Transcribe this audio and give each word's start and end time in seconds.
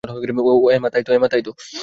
এমা 0.75 0.87
তাই 1.27 1.41
তো! 1.43 1.51